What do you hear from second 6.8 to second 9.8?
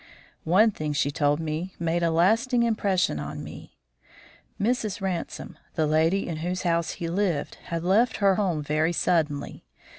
he lived, had left her home very suddenly.